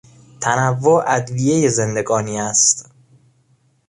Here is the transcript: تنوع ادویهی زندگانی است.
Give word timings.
تنوع 0.41 1.03
ادویهی 1.15 1.69
زندگانی 1.69 2.39
است. 2.39 2.91